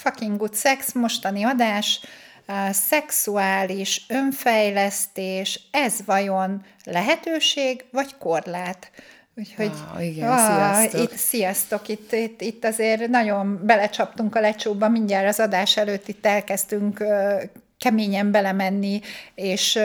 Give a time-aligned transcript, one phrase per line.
[0.00, 2.00] Fucking good sex, mostani adás,
[2.70, 8.90] szexuális önfejlesztés, ez vajon lehetőség vagy korlát?
[9.36, 11.00] Úgyhogy ah, igen, ah, sziasztok.
[11.02, 16.26] Itt, sziasztok, itt, itt, itt azért nagyon belecsaptunk a lecsóba, mindjárt az adás előtt itt
[16.26, 17.04] elkezdtünk
[17.80, 19.00] keményen belemenni,
[19.34, 19.78] és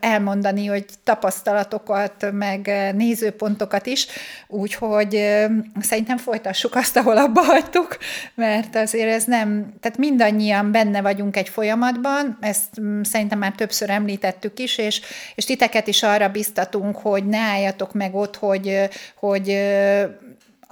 [0.00, 4.06] elmondani, hogy tapasztalatokat, meg nézőpontokat is,
[4.48, 5.38] úgyhogy
[5.80, 7.98] szerintem folytassuk azt, ahol abba hagytuk,
[8.34, 13.90] mert azért ez nem, tehát mindannyian benne vagyunk egy folyamatban, ezt mm, szerintem már többször
[13.90, 15.00] említettük is, és,
[15.34, 19.48] és titeket is arra biztatunk, hogy ne álljatok meg ott, hogy, hogy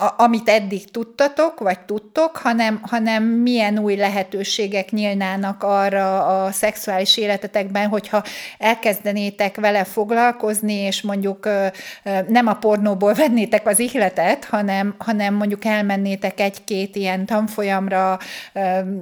[0.01, 7.17] a, amit eddig tudtatok, vagy tudtok, hanem, hanem milyen új lehetőségek nyílnának arra a szexuális
[7.17, 8.23] életetekben, hogyha
[8.59, 11.49] elkezdenétek vele foglalkozni, és mondjuk
[12.29, 18.19] nem a pornóból vennétek az ihletet, hanem, hanem mondjuk elmennétek egy-két ilyen tanfolyamra,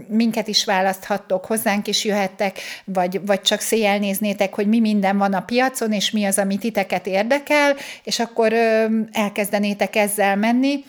[0.08, 5.32] minket is választhattok, hozzánk is jöhettek, vagy, vagy csak széjjel néznétek, hogy mi minden van
[5.32, 8.52] a piacon, és mi az, ami titeket érdekel, és akkor
[9.12, 10.84] elkezdenétek ezzel menni,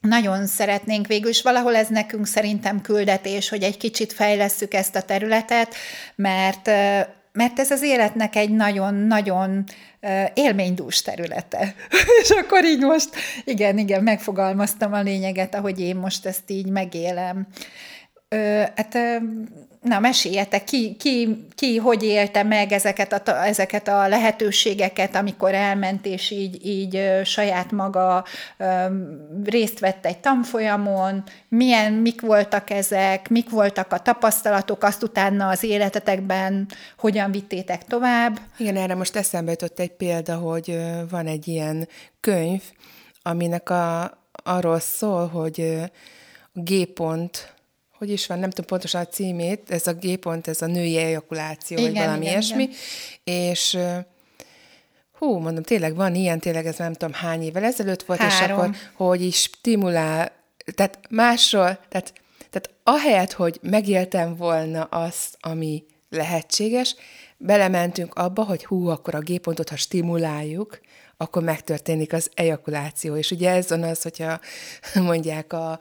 [0.00, 5.02] nagyon szeretnénk végül, és valahol ez nekünk szerintem küldetés, hogy egy kicsit fejlesszük ezt a
[5.02, 5.74] területet,
[6.14, 6.66] mert,
[7.32, 9.64] mert ez az életnek egy nagyon-nagyon
[10.34, 11.74] élménydús területe.
[12.22, 13.08] és akkor így most,
[13.44, 17.46] igen, igen, megfogalmaztam a lényeget, ahogy én most ezt így megélem.
[18.28, 18.98] Ö, hát
[19.80, 26.06] na meséljetek, ki, ki, ki hogy élte meg ezeket a, ezeket a lehetőségeket, amikor elment,
[26.06, 28.24] és így, így saját maga
[29.44, 35.62] részt vett egy tanfolyamon, milyen, mik voltak ezek, mik voltak a tapasztalatok, azt utána az
[35.62, 36.68] életetekben
[36.98, 38.38] hogyan vittétek tovább?
[38.58, 40.78] Igen, erre most eszembe jutott egy példa, hogy
[41.10, 41.88] van egy ilyen
[42.20, 42.62] könyv,
[43.22, 45.80] aminek a, arról szól, hogy
[46.54, 47.56] a G-pont
[47.98, 51.78] hogy is van, nem tudom pontosan a címét, ez a G-pont, ez a női ejakuláció,
[51.78, 52.74] igen, vagy valami igen, ilyesmi, igen.
[53.24, 53.78] és
[55.18, 58.36] hú, mondom, tényleg van ilyen, tényleg ez nem tudom hány évvel ezelőtt volt, Három.
[58.36, 58.76] és akkor,
[59.06, 60.32] hogy is stimulál,
[60.74, 62.12] tehát másról, tehát,
[62.50, 66.94] tehát ahelyett, hogy megéltem volna azt, ami lehetséges,
[67.36, 70.80] belementünk abba, hogy hú, akkor a G-pontot, ha stimuláljuk,
[71.16, 73.16] akkor megtörténik az ejakuláció.
[73.16, 74.40] És ugye ez van az, hogyha
[74.94, 75.78] mondják a,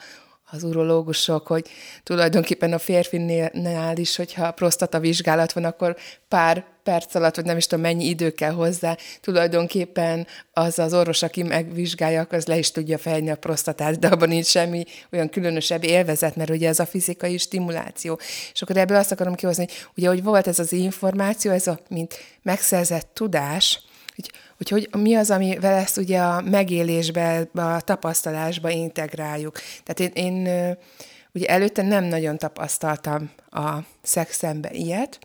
[0.52, 1.70] az urológusok, hogy
[2.04, 5.96] tulajdonképpen a férfinál is, hogyha prostata vizsgálat van, akkor
[6.28, 11.24] pár perc alatt, vagy nem is tudom mennyi idő kell hozzá, tulajdonképpen az az orvos,
[11.24, 15.84] aki megvizsgálja, az le is tudja fejni a prostatát, de abban nincs semmi olyan különösebb
[15.84, 18.20] élvezet, mert ugye ez a fizikai stimuláció.
[18.54, 21.80] És akkor ebből azt akarom kihozni, hogy ugye, hogy volt ez az információ, ez a,
[21.90, 23.80] mint megszerzett tudás,
[24.18, 29.60] hogy, hogy, hogy mi az, amivel ezt ugye a megélésbe, a tapasztalásba integráljuk.
[29.84, 30.76] Tehát én, én
[31.34, 35.20] ugye előtte nem nagyon tapasztaltam a szexembe ilyet,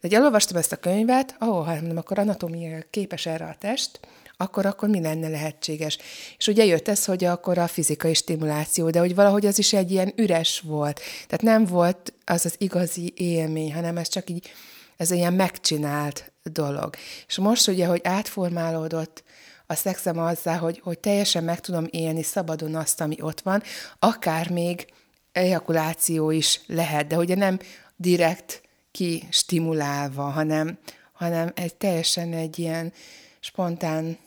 [0.00, 4.00] de egy elolvastam ezt a könyvet, ahol hát mondom, akkor anatómia képes erre a test,
[4.36, 5.98] akkor, akkor mi lenne lehetséges.
[6.36, 9.90] És ugye jött ez, hogy akkor a fizikai stimuláció, de hogy valahogy az is egy
[9.90, 11.00] ilyen üres volt.
[11.26, 14.50] Tehát nem volt az az igazi élmény, hanem ez csak így,
[14.96, 16.94] ez ilyen megcsinált dolog.
[17.26, 19.22] És most ugye, hogy átformálódott
[19.66, 23.62] a szexem azzá, hogy, hogy teljesen meg tudom élni szabadon azt, ami ott van,
[23.98, 24.86] akár még
[25.32, 27.58] ejakuláció is lehet, de ugye nem
[27.96, 30.78] direkt ki stimulálva, hanem,
[31.12, 32.92] hanem egy teljesen egy ilyen
[33.40, 34.18] spontán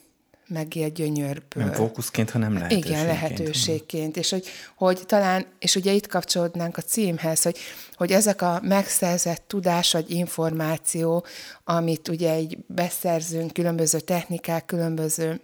[0.51, 1.63] megélt gyönyörből.
[1.63, 2.95] Nem fókuszként, hanem lehetőségként.
[2.95, 4.17] Igen, lehetőségként.
[4.17, 4.45] És hogy,
[4.75, 7.57] hogy talán, és ugye itt kapcsolódnánk a címhez, hogy,
[7.93, 11.25] hogy ezek a megszerzett tudás vagy információ,
[11.63, 15.41] amit ugye így beszerzünk, különböző technikák, különböző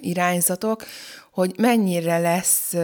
[0.00, 0.84] irányzatok,
[1.30, 2.74] hogy mennyire lesz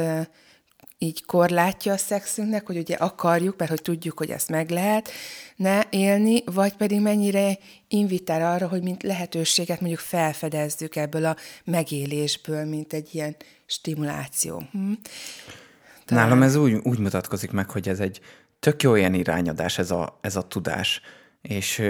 [0.98, 5.10] így korlátja a szexünknek, hogy ugye akarjuk, mert hogy tudjuk, hogy ezt meg lehet
[5.56, 7.58] ne élni, vagy pedig mennyire
[7.88, 14.62] invitál arra, hogy mint lehetőséget mondjuk felfedezzük ebből a megélésből, mint egy ilyen stimuláció.
[14.72, 14.92] Hm?
[16.04, 16.24] Talán...
[16.24, 18.20] Nálam ez úgy, úgy mutatkozik meg, hogy ez egy
[18.58, 21.00] tök jó ilyen irányadás, ez a, ez a tudás,
[21.42, 21.82] és,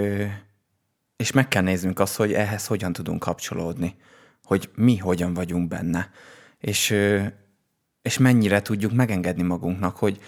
[1.15, 3.95] és meg kell néznünk azt, hogy ehhez hogyan tudunk kapcsolódni,
[4.43, 6.09] hogy mi hogyan vagyunk benne.
[6.59, 6.95] És
[8.07, 10.19] és mennyire tudjuk megengedni magunknak, hogy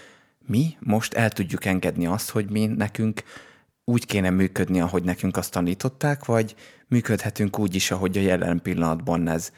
[0.45, 3.23] mi most el tudjuk engedni azt, hogy mi nekünk
[3.83, 6.55] úgy kéne működni, ahogy nekünk azt tanították, vagy
[6.87, 9.51] működhetünk úgy is, ahogy a jelen pillanatban ez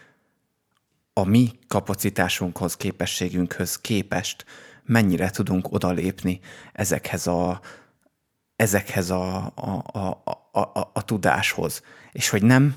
[1.13, 4.45] a mi kapacitásunkhoz, képességünkhöz képest
[4.83, 6.39] mennyire tudunk odalépni
[6.73, 7.61] ezekhez a,
[8.55, 10.21] ezekhez a, a, a,
[10.51, 11.83] a, a, a tudáshoz.
[12.11, 12.75] És hogy nem,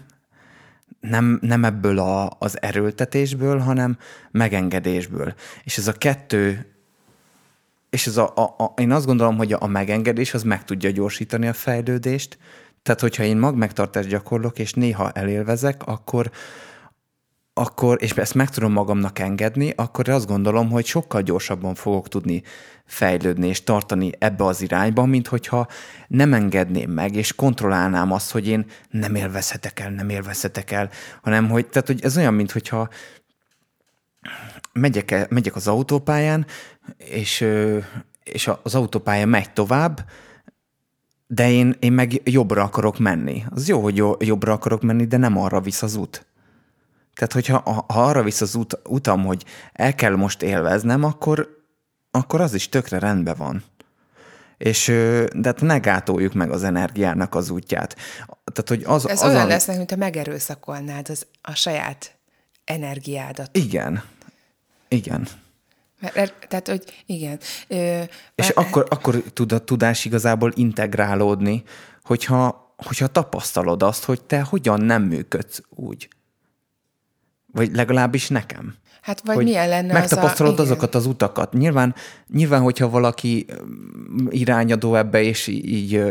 [1.01, 3.99] nem, nem ebből a, az erőltetésből, hanem
[4.31, 5.35] megengedésből.
[5.65, 6.67] És ez a kettő,
[7.91, 11.49] és ez a, a, a, én azt gondolom, hogy a megengedés az meg tudja gyorsítani
[11.49, 12.39] a fejlődést,
[12.83, 16.31] tehát hogyha én magmegtartást gyakorlok, és néha elélvezek, akkor,
[17.55, 22.43] akkor, és ezt meg tudom magamnak engedni, akkor azt gondolom, hogy sokkal gyorsabban fogok tudni
[22.85, 25.69] fejlődni és tartani ebbe az irányba, mint hogyha
[26.09, 30.91] nem engedném meg, és kontrollálnám azt, hogy én nem élvezhetek el, nem élvezhetek el,
[31.23, 32.89] hanem hogy, tehát, hogy ez olyan, mint hogyha
[34.73, 36.47] megyek, -e, megyek az autópályán,
[36.97, 37.47] és,
[38.25, 40.05] és az autópálya megy tovább,
[41.27, 43.45] de én, én meg jobbra akarok menni.
[43.51, 46.27] Az jó, hogy jobbra akarok menni, de nem arra visz az út.
[47.15, 51.49] Tehát, hogyha ha arra visz az út, utam, hogy el kell most élveznem, akkor,
[52.11, 53.65] akkor az is tökre rendben van.
[54.59, 54.87] És,
[55.33, 57.97] de hát ne gátoljuk meg az energiának az útját.
[58.53, 59.47] Tehát, hogy az, Ez az olyan a...
[59.47, 62.19] lesz, mint ha megerőszakolnád az, a saját
[62.65, 63.57] energiádat.
[63.57, 64.03] Igen.
[64.89, 65.29] Igen.
[66.15, 67.39] Mert, tehát, hogy igen.
[67.69, 68.03] Ö,
[68.35, 71.63] és mert, akkor, akkor tud a tudás igazából integrálódni,
[72.03, 76.09] hogyha, hogyha tapasztalod azt, hogy te hogyan nem működsz úgy.
[77.55, 78.75] Vagy legalábbis nekem.
[79.03, 80.63] Hát vagy hogy milyen lenne megtapasztalod az a...
[80.63, 81.53] azokat az utakat.
[81.53, 81.95] Nyilván,
[82.33, 83.47] nyilván, hogyha valaki
[84.31, 86.03] irányadó ebbe, és így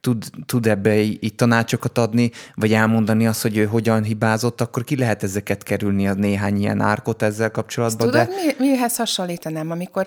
[0.00, 4.96] tud, tud ebbe így tanácsokat adni, vagy elmondani azt, hogy ő hogyan hibázott, akkor ki
[4.96, 8.10] lehet ezeket kerülni a néhány ilyen árkot ezzel kapcsolatban.
[8.10, 8.34] Tudod, de...
[8.34, 10.06] mi, mihez hasonlítanám, amikor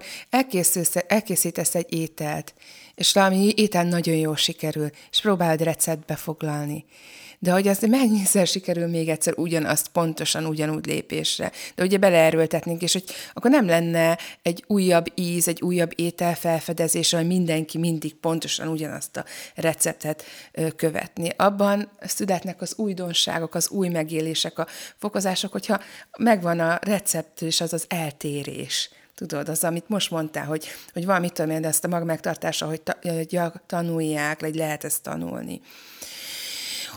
[1.07, 2.53] elkészítesz egy ételt,
[2.95, 6.85] és valami étel nagyon jól sikerül, és próbálod receptbe foglalni
[7.43, 11.51] de hogy az mennyiszer sikerül még egyszer ugyanazt pontosan ugyanúgy lépésre.
[11.75, 13.03] De ugye beleerőltetnénk, és hogy
[13.33, 19.17] akkor nem lenne egy újabb íz, egy újabb étel felfedezése, hogy mindenki mindig pontosan ugyanazt
[19.17, 20.23] a receptet
[20.75, 21.29] követni.
[21.35, 24.67] Abban születnek az újdonságok, az új megélések, a
[24.97, 25.79] fokozások, hogyha
[26.17, 28.89] megvan a recept, és az az eltérés.
[29.15, 32.65] Tudod, az, amit most mondtál, hogy, hogy van, mit tudom én, de ezt a magmegtartása,
[32.65, 32.97] hogy ta,
[33.67, 35.61] tanulják, vagy lehet ezt tanulni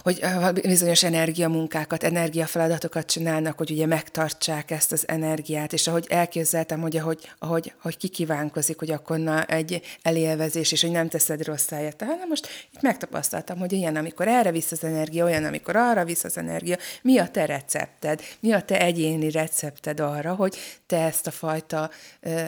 [0.04, 0.20] hogy
[0.62, 7.30] bizonyos energiamunkákat, energiafeladatokat csinálnak, hogy ugye megtartsák ezt az energiát, és ahogy elképzeltem, hogy ahogy,
[7.38, 11.96] ahogy, ahogy kikívánkozik, hogy akkor na egy elélvezés, és hogy nem teszed rossz helyet.
[11.96, 16.24] Tehát most itt megtapasztaltam, hogy ilyen, amikor erre visz az energia, olyan, amikor arra visz
[16.24, 16.76] az energia.
[17.02, 18.20] Mi a te recepted?
[18.40, 21.90] Mi a te egyéni recepted arra, hogy te ezt a fajta
[22.20, 22.44] ö,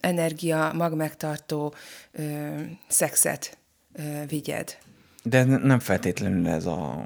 [0.00, 1.74] energia magmegtartó
[2.12, 2.22] ö,
[2.88, 3.58] szexet
[3.92, 4.76] ö, vigyed?
[5.22, 7.04] De nem feltétlenül ez a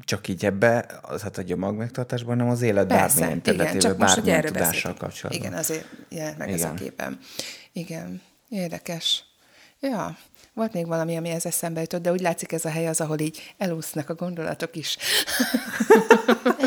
[0.00, 4.94] csak így ebbe, az hát a magmegtartásban, hanem az élet Persze, bármilyen területével, bármilyen tudással
[4.94, 5.46] kapcsolatban.
[5.46, 6.60] Igen, azért jelent meg Igen.
[6.60, 7.20] ez a képem.
[7.72, 9.24] Igen, érdekes.
[9.80, 10.16] Ja,
[10.52, 13.18] volt még valami, ami ez eszembe jutott, de úgy látszik ez a hely az, ahol
[13.18, 14.96] így elúsznak a gondolatok is.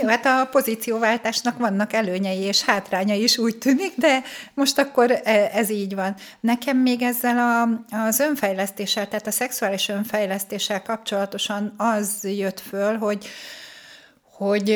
[0.00, 0.08] Jó.
[0.08, 4.22] Hát a pozícióváltásnak vannak előnyei és hátrányai is úgy tűnik, de
[4.54, 6.14] most akkor e, ez így van.
[6.40, 7.68] Nekem még ezzel a,
[8.06, 13.28] az önfejlesztéssel, tehát a szexuális önfejlesztéssel kapcsolatosan az jött föl, hogy
[14.36, 14.74] hogy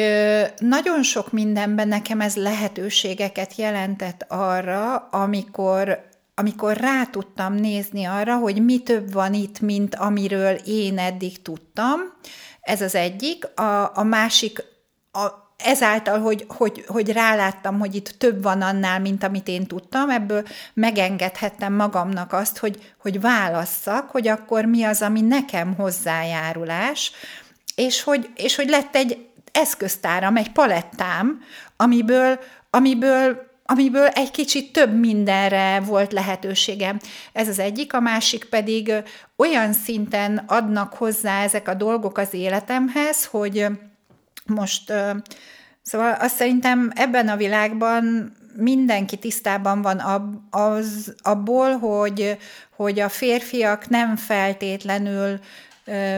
[0.59, 8.65] nagyon sok mindenben nekem ez lehetőségeket jelentett arra, amikor amikor rá tudtam nézni arra, hogy
[8.65, 12.01] mi több van itt, mint amiről én eddig tudtam,
[12.61, 13.59] ez az egyik.
[13.61, 14.65] A, a másik,
[15.19, 20.11] a, ezáltal, hogy, hogy, hogy ráláttam, hogy itt több van annál, mint amit én tudtam,
[20.11, 20.43] ebből
[20.75, 27.13] megengedhettem magamnak azt, hogy, hogy válasszak, hogy akkor mi az, ami nekem hozzájárulás,
[27.75, 31.41] és hogy, és hogy lett egy eszköztáram, egy palettám,
[31.77, 32.39] amiből,
[32.71, 36.99] amiből amiből egy kicsit több mindenre volt lehetőségem.
[37.33, 38.93] Ez az egyik, a másik pedig
[39.37, 43.67] olyan szinten adnak hozzá ezek a dolgok az életemhez, hogy
[44.49, 44.93] most,
[45.83, 50.03] szóval azt szerintem ebben a világban mindenki tisztában van
[50.51, 52.39] az, abból, hogy,
[52.77, 55.41] hogy a férfiak nem feltétlenül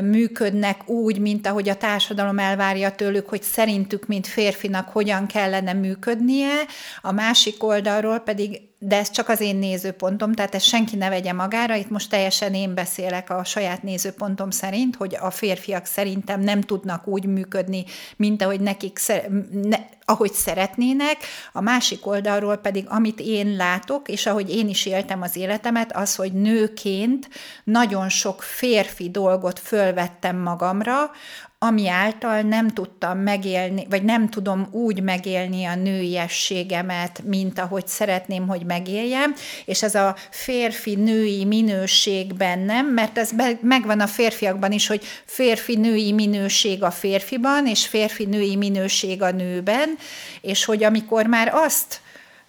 [0.03, 6.55] működnek úgy, mint ahogy a társadalom elvárja tőlük, hogy szerintük, mint férfinak hogyan kellene működnie,
[7.03, 11.33] a másik oldalról pedig de ez csak az én nézőpontom, tehát ezt senki ne vegye
[11.33, 16.61] magára, itt most teljesen én beszélek a saját nézőpontom szerint, hogy a férfiak szerintem nem
[16.61, 17.85] tudnak úgy működni,
[18.17, 19.01] mint ahogy nekik,
[19.51, 21.17] ne, ahogy szeretnének,
[21.53, 26.15] a másik oldalról pedig, amit én látok, és ahogy én is éltem az életemet, az,
[26.15, 27.29] hogy nőként
[27.65, 31.11] nagyon sok férfi dolgot fölvettem magamra,
[31.63, 38.47] ami által nem tudtam megélni, vagy nem tudom úgy megélni a nőiességemet, mint ahogy szeretném,
[38.49, 45.05] hogy megéljem, és ez a férfi-női minőség bennem, mert ez megvan a férfiakban is, hogy
[45.25, 49.97] férfi-női minőség a férfiban, és férfi-női minőség a nőben,
[50.41, 52.01] és hogy amikor már azt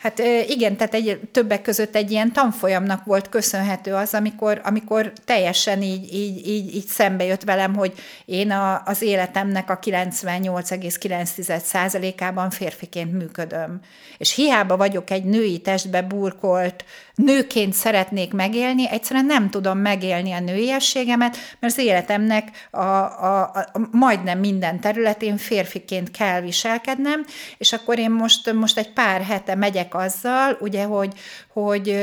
[0.01, 5.81] Hát igen, tehát egy, többek között egy ilyen tanfolyamnak volt köszönhető az, amikor, amikor teljesen
[5.81, 7.93] így, így, így, így szembe jött velem, hogy
[8.25, 13.79] én a, az életemnek a 98,9%-ában férfiként működöm.
[14.17, 20.39] És hiába vagyok egy női testbe burkolt, nőként szeretnék megélni, egyszerűen nem tudom megélni a
[20.39, 27.25] nőiességemet, mert az életemnek a, a, a, majdnem minden területén férfiként kell viselkednem,
[27.57, 31.13] és akkor én most, most egy pár hete megyek azzal, ugye, hogy,
[31.53, 31.95] hogy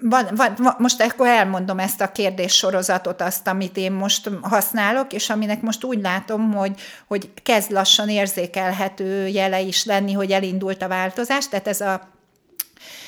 [0.00, 5.62] van, van, most akkor elmondom ezt a kérdéssorozatot, azt, amit én most használok, és aminek
[5.62, 11.48] most úgy látom, hogy, hogy kezd lassan érzékelhető jele is lenni, hogy elindult a változás,
[11.48, 12.13] tehát ez a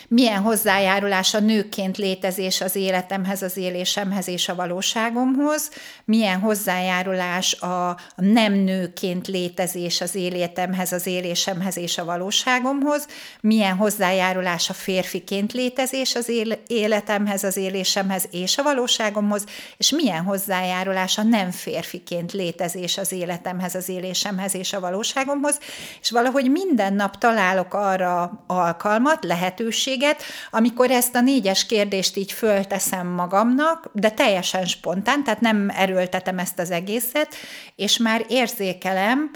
[0.09, 5.71] milyen hozzájárulás a nőként létezés az életemhez, az élésemhez és a valóságomhoz,
[6.05, 13.07] milyen hozzájárulás a, nem nőként létezés az életemhez, az élésemhez és a valóságomhoz,
[13.41, 16.31] milyen hozzájárulás a férfiként létezés az
[16.67, 19.45] életemhez, az élésemhez és a valóságomhoz,
[19.77, 25.59] és milyen hozzájárulás a nem férfiként létezés az életemhez, az élésemhez és a valóságomhoz,
[26.01, 32.33] és valahogy minden nap találok arra alkalmat, lehetőség, lehetőséget, amikor ezt a négyes kérdést így
[32.33, 37.35] fölteszem magamnak, de teljesen spontán, tehát nem erőltetem ezt az egészet,
[37.77, 39.31] és már érzékelem,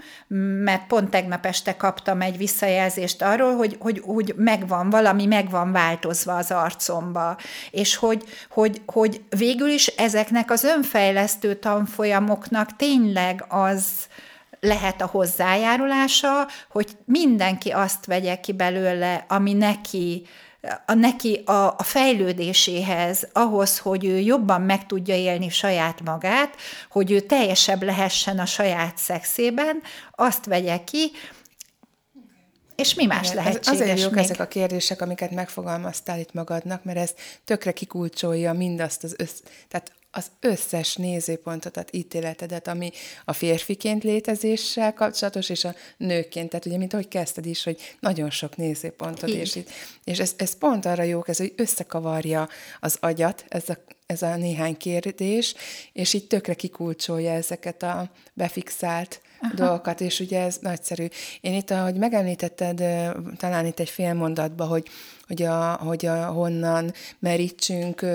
[0.63, 6.35] mert pont tegnap este kaptam egy visszajelzést arról, hogy, hogy úgy megvan, valami megvan változva
[6.35, 7.37] az arcomba,
[7.71, 13.83] és hogy, hogy, hogy végül is ezeknek az önfejlesztő tanfolyamoknak tényleg az,
[14.61, 20.25] lehet a hozzájárulása, hogy mindenki azt vegye ki belőle, ami neki
[20.85, 26.55] a neki a, a fejlődéséhez, ahhoz, hogy ő jobban meg tudja élni saját magát,
[26.89, 31.11] hogy ő teljesebb lehessen a saját szexében, azt vegye ki,
[32.75, 34.23] és mi más Igen, lehetséges Azért jók még?
[34.23, 37.13] ezek a kérdések, amiket megfogalmaztál itt magadnak, mert ez
[37.45, 39.39] tökre kikulcsolja mindazt az össz...
[39.67, 42.91] Tehát az összes nézőpontot, tehát ítéletedet, ami
[43.25, 46.49] a férfiként létezéssel kapcsolatos, és a nőként.
[46.49, 49.35] Tehát ugye, mint ahogy kezdted is, hogy nagyon sok nézőpontot, Így.
[49.35, 49.59] és,
[50.03, 52.49] és ez, ez pont arra jó, ez, hogy összekavarja
[52.79, 55.53] az agyat, ez a, ez a néhány kérdés,
[55.93, 59.53] és így tökre kikulcsolja ezeket a befixált Aha.
[59.53, 61.05] dolgokat, és ugye ez nagyszerű.
[61.41, 62.83] Én itt, ahogy megemlítetted,
[63.37, 64.87] talán itt egy fél mondatba, hogy,
[65.31, 68.05] hogy, a, hogy a, honnan merítsünk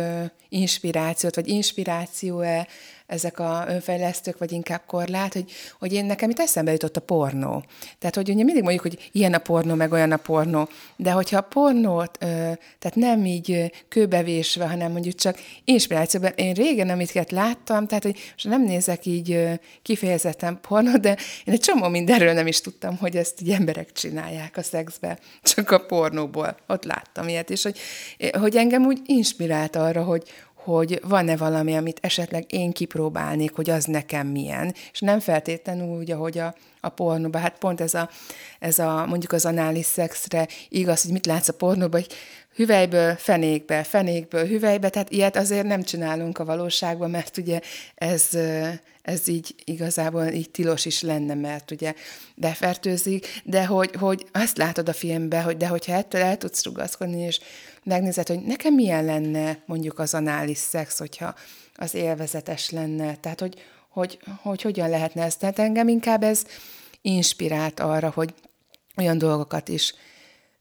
[0.48, 2.66] inspirációt, vagy inspiráció-e
[3.06, 7.64] ezek a önfejlesztők, vagy inkább korlát, hogy, hogy én nekem itt eszembe jutott a pornó.
[7.98, 11.38] Tehát, hogy ugye mindig mondjuk, hogy ilyen a pornó, meg olyan a pornó, de hogyha
[11.38, 18.02] a pornót, tehát nem így kőbevésve, hanem mondjuk csak inspirációban, én régen amiket láttam, tehát,
[18.02, 19.48] hogy most nem nézek így
[19.82, 24.56] kifejezetten pornó, de én egy csomó mindenről nem is tudtam, hogy ezt így emberek csinálják
[24.56, 26.56] a szexbe, csak a pornóból.
[26.66, 27.78] Ott láttam ilyet, és hogy,
[28.40, 30.22] hogy engem úgy inspirált arra, hogy,
[30.54, 36.10] hogy van-e valami, amit esetleg én kipróbálnék, hogy az nekem milyen, és nem feltétlenül úgy,
[36.10, 37.40] ahogy a, a pornóban.
[37.40, 38.10] Hát pont ez a,
[38.58, 42.14] ez a, mondjuk az anális szexre igaz, hogy mit látsz a pornóban, hogy
[42.54, 47.60] hüvelyből fenékbe, fenékből hüvelybe, tehát ilyet azért nem csinálunk a valóságban, mert ugye
[47.94, 48.38] ez,
[49.06, 51.94] ez így igazából így tilos is lenne, mert ugye
[52.34, 57.20] befertőzik, de hogy, hogy azt látod a filmben, hogy de hogyha ettől el tudsz rugaszkodni,
[57.20, 57.40] és
[57.82, 61.34] megnézed, hogy nekem milyen lenne mondjuk az anális szex, hogyha
[61.74, 65.38] az élvezetes lenne, tehát hogy, hogy, hogy hogyan lehetne ezt.
[65.38, 66.44] Tehát engem inkább ez
[67.00, 68.34] inspirált arra, hogy
[68.96, 69.94] olyan dolgokat is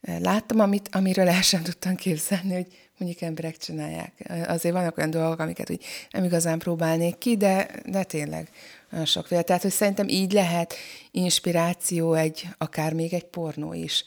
[0.02, 4.14] eh, láttam, amit, amiről el sem tudtam képzelni, hogy mondjuk emberek csinálják.
[4.48, 8.50] Azért vannak olyan dolgok, amiket úgy nem igazán próbálnék ki, de, de tényleg
[8.94, 9.42] olyan sokféle.
[9.42, 10.74] Tehát, hogy szerintem így lehet
[11.12, 14.06] inspiráció egy, akár még egy pornó is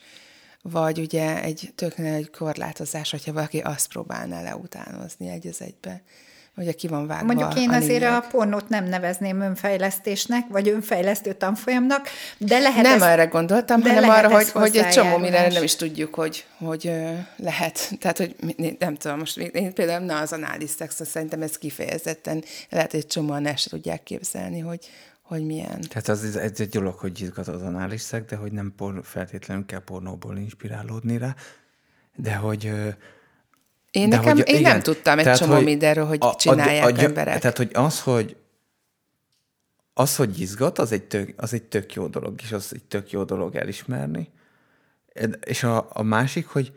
[0.62, 6.02] vagy ugye egy tök egy korlátozás, hogyha valaki azt próbálná leutánozni egy az egybe
[6.64, 11.32] hogy ki van vágva Mondjuk én a azért a pornót nem nevezném önfejlesztésnek, vagy önfejlesztő
[11.32, 15.62] tanfolyamnak, de lehet Nem ezt, erre gondoltam, hanem arra, hogy, hogy egy csomó mindenre nem
[15.62, 16.92] is tudjuk, hogy, hogy
[17.36, 17.90] lehet.
[18.00, 18.36] Tehát, hogy
[18.78, 23.06] nem tudom, most én például na az anális szex, szerintem ez kifejezetten lehet, hogy egy
[23.06, 24.88] csomóan el tudják képzelni, hogy,
[25.22, 25.80] hogy milyen.
[25.88, 29.66] Tehát az, ez egy dolog, hogy izgat az anális szeg, de hogy nem por, feltétlenül
[29.66, 31.34] kell pornóból inspirálódni rá,
[32.16, 32.72] de hogy...
[33.90, 36.35] Én, de nekem, hogy, én igen, nem tudtam egy tehát, csomó hogy mindenről, hogy a,
[36.35, 37.40] csinálják a, a, emberek.
[37.40, 38.37] Tehát, hogy az, hogy
[39.95, 43.11] az, hogy izgat, az egy, tök, az egy tök jó dolog, és az egy tök
[43.11, 44.30] jó dolog elismerni.
[45.40, 46.73] És a, a másik, hogy,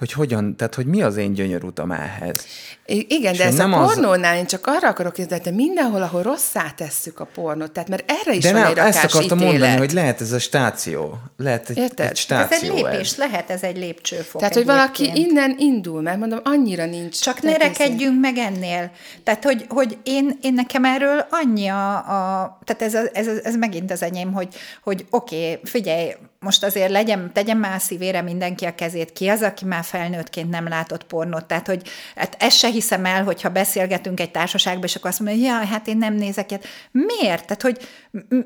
[0.00, 2.44] hogy hogyan, tehát hogy mi az én gyönyör utam ehhez.
[2.86, 4.38] Igen, és de ez nem a pornónál, az...
[4.38, 8.36] én csak arra akarok kérdezni, de mindenhol, ahol rosszá tesszük a pornót, tehát mert erre
[8.36, 9.52] is de van nem, egy ezt akartam ítélet.
[9.52, 11.18] mondani, hogy lehet ez a stáció.
[11.36, 12.06] Lehet egy, Érted?
[12.06, 12.56] egy stáció.
[12.56, 13.16] Ez egy lépés, ez.
[13.16, 14.40] lehet ez egy lépcsőfok.
[14.40, 17.20] Tehát, hogy valaki innen indul, mert mondom, annyira nincs.
[17.20, 18.90] Csak ne rekedjünk meg ennél.
[19.24, 23.56] Tehát, hogy, hogy én, én nekem erről annyi a, a tehát ez, a, ez, ez
[23.56, 24.48] megint az enyém, hogy,
[24.82, 29.12] hogy oké, okay, figyelj, most azért legyen, tegyen már szívére mindenki a kezét.
[29.12, 31.44] Ki az, aki már felnőttként nem látott pornót?
[31.44, 31.82] Tehát, hogy
[32.16, 35.68] hát ezt se hiszem el, hogyha beszélgetünk egy társaságban, és akkor azt mondja, hogy ja,
[35.68, 36.66] hát én nem nézek ilyet.
[36.90, 37.46] Miért?
[37.46, 37.78] Tehát, hogy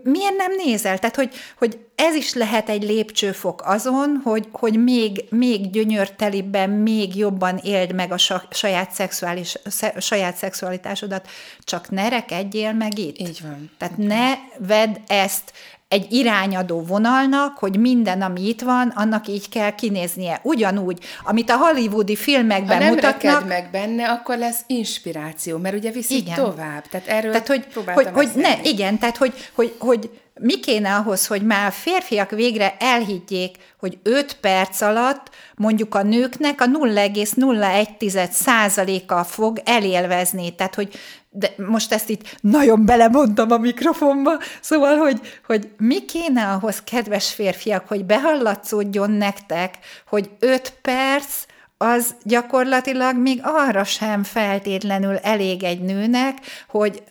[0.03, 0.99] miért nem nézel?
[0.99, 7.17] Tehát, hogy, hogy ez is lehet egy lépcsőfok azon, hogy, hogy még, még gyönyörtelibben, még
[7.17, 9.59] jobban éld meg a saját, szexuális,
[9.99, 11.29] saját szexualitásodat,
[11.61, 13.19] csak ne rekedjél meg itt.
[13.19, 13.71] Így van.
[13.79, 15.53] Tehát ne vedd ezt
[15.95, 20.41] egy irányadó vonalnak, hogy minden, ami itt van, annak így kell kinéznie.
[20.43, 23.49] Ugyanúgy, amit a hollywoodi filmekben ha nem mutatnak.
[23.49, 26.35] meg benne, akkor lesz inspiráció, mert ugye viszik igen.
[26.35, 26.87] tovább.
[26.91, 30.11] Tehát erről tehát, hogy, hogy, hogy ne, Igen, tehát hogy, hogy, hogy
[30.41, 36.03] mi kéne ahhoz, hogy már a férfiak végre elhiggyék, hogy 5 perc alatt mondjuk a
[36.03, 40.55] nőknek a 0,01 százaléka fog elélvezni.
[40.55, 40.99] Tehát, hogy
[41.37, 47.33] de most ezt itt nagyon belemondtam a mikrofonba, szóval, hogy, hogy mi kéne ahhoz, kedves
[47.33, 49.75] férfiak, hogy behallatszódjon nektek,
[50.07, 51.45] hogy öt perc
[51.77, 56.39] az gyakorlatilag még arra sem feltétlenül elég egy nőnek,
[56.69, 57.03] hogy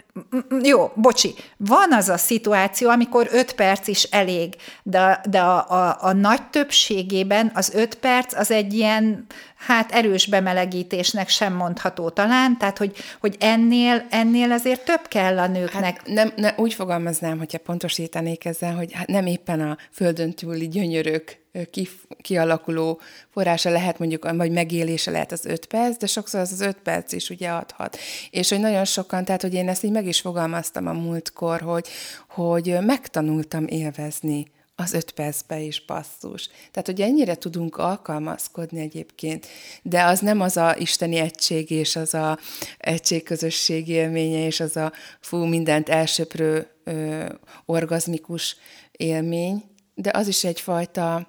[0.64, 5.98] jó, bocsi, van az a szituáció, amikor öt perc is elég, de, de a, a,
[6.00, 12.58] a nagy többségében az öt perc az egy ilyen, hát erős bemelegítésnek sem mondható talán,
[12.58, 15.84] tehát hogy, hogy ennél, ennél azért több kell a nőknek.
[15.84, 20.68] Hát nem, ne, úgy fogalmaznám, hogyha pontosítanék ezzel, hogy hát nem éppen a földön túli
[20.68, 21.90] gyönyörök ki,
[22.22, 23.00] kialakuló
[23.30, 27.12] forrása lehet mondjuk, vagy megélése lehet az öt perc, de sokszor az az öt perc
[27.12, 27.98] is ugye adhat.
[28.30, 31.88] És hogy nagyon sokan, tehát hogy én ezt így meg is fogalmaztam a múltkor, hogy,
[32.30, 36.50] hogy megtanultam élvezni az öt percbe is basszus.
[36.72, 39.48] Tehát, hogy ennyire tudunk alkalmazkodni egyébként,
[39.82, 42.38] de az nem az a isteni egység, és az a
[42.78, 47.26] egységközösség élménye, és az a fú, mindent elsöprő ö,
[47.66, 48.56] orgazmikus
[48.92, 49.64] élmény,
[49.96, 51.28] de az is egyfajta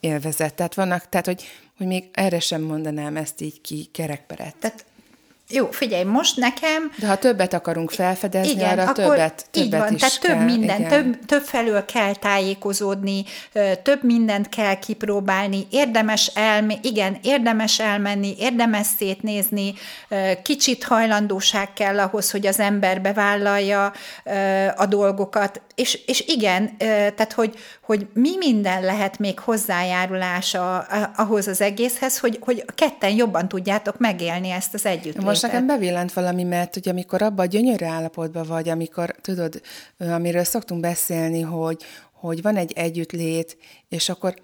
[0.00, 0.54] élvezet.
[0.54, 1.44] Tehát vannak, tehát hogy,
[1.76, 4.56] hogy még erre sem mondanám ezt így ki kerekperet.
[4.56, 4.84] Tehát
[5.50, 6.92] jó, figyelj, most nekem...
[6.98, 10.36] De ha többet akarunk felfedezni, igen, arra akkor többet, többet így van, is tehát kell,
[10.36, 13.24] több minden, több, több felől kell tájékozódni,
[13.82, 19.74] több mindent kell kipróbálni, érdemes elme, igen, érdemes elmenni, érdemes szétnézni,
[20.42, 23.92] kicsit hajlandóság kell ahhoz, hogy az ember bevállalja
[24.76, 30.78] a dolgokat, és, és igen, tehát hogy, hogy mi minden lehet még hozzájárulása
[31.16, 35.22] ahhoz az egészhez, hogy, hogy ketten jobban tudjátok megélni ezt az együttlétet.
[35.22, 39.60] Most nekem bevillant valami, mert hogy amikor abban a gyönyörű állapotban vagy, amikor tudod,
[39.98, 43.56] amiről szoktunk beszélni, hogy, hogy van egy együttlét,
[43.88, 44.34] és akkor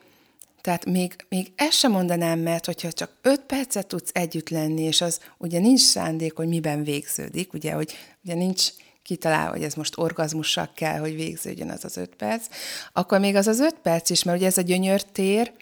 [0.60, 5.00] tehát még, még ezt sem mondanám, mert hogyha csak öt percet tudsz együtt lenni, és
[5.00, 7.94] az ugye nincs szándék, hogy miben végződik, ugye, hogy
[8.24, 8.68] ugye nincs
[9.04, 12.46] kitalálva, hogy ez most orgazmussal kell, hogy végződjön az az öt perc,
[12.92, 15.52] akkor még az az öt perc is, mert ugye ez a gyönyörtér,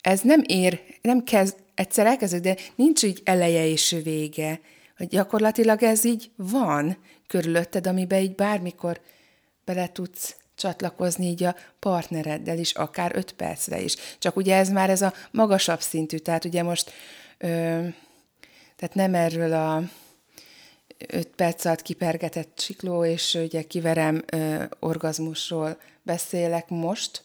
[0.00, 4.60] ez nem ér, nem kezd, egyszer elkezdődik, de nincs így eleje és vége,
[4.96, 9.00] hogy gyakorlatilag ez így van körülötted, amiben így bármikor
[9.64, 13.96] bele tudsz csatlakozni így a partnereddel is, akár öt percre is.
[14.18, 16.90] Csak ugye ez már ez a magasabb szintű, tehát ugye most
[17.38, 17.46] ö,
[18.76, 19.82] tehát nem erről a
[20.98, 27.24] öt perc alatt kipergetett sikló, és ugye kiverem ö, orgazmusról beszélek most,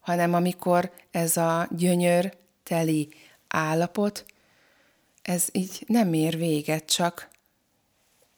[0.00, 3.08] hanem amikor ez a gyönyör teli
[3.48, 4.24] állapot,
[5.22, 7.28] ez így nem ér véget, csak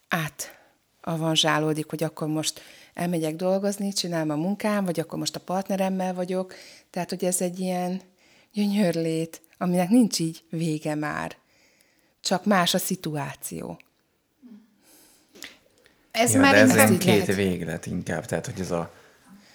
[0.08, 0.58] át
[1.00, 2.60] avanzsálódik, hogy akkor most
[2.94, 6.54] elmegyek dolgozni, csinálom a munkám, vagy akkor most a partneremmel vagyok.
[6.90, 8.00] Tehát, hogy ez egy ilyen
[8.52, 11.36] gyönyörlét, aminek nincs így vége már.
[12.20, 13.78] Csak más a szituáció.
[16.10, 17.34] Ez ja, már de ez két lehet.
[17.34, 18.92] véglet inkább, tehát hogy ez a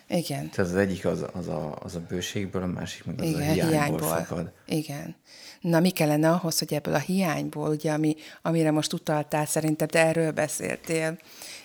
[0.08, 0.50] Igen.
[0.50, 3.44] Tehát az egyik az, az, a, az a bőségből, a másik meg az Igen, a
[3.44, 4.08] hiányból, hiányból.
[4.10, 4.52] fakad.
[4.66, 5.16] Igen.
[5.62, 10.06] Na, mi kellene ahhoz, hogy ebből a hiányból, ugye, ami, amire most utaltál szerintem, de
[10.06, 11.18] erről beszéltél,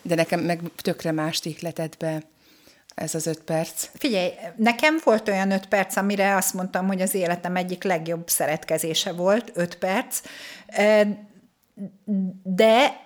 [0.03, 2.22] de nekem meg tökre más ihletett be
[2.94, 3.88] ez az öt perc.
[3.94, 9.12] Figyelj, nekem volt olyan öt perc, amire azt mondtam, hogy az életem egyik legjobb szeretkezése
[9.12, 10.20] volt, öt perc,
[12.42, 12.96] de,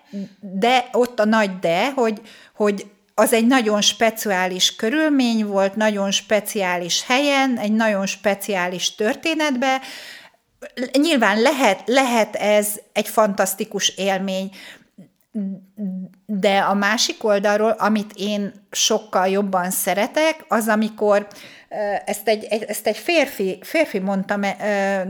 [0.40, 2.20] de ott a nagy de, hogy,
[2.54, 9.80] hogy az egy nagyon speciális körülmény volt, nagyon speciális helyen, egy nagyon speciális történetbe.
[10.98, 14.50] Nyilván lehet, lehet ez egy fantasztikus élmény,
[16.26, 21.26] de a másik oldalról, amit én sokkal jobban szeretek, az amikor
[22.04, 24.36] ezt egy, ezt egy férfi, férfi mondta,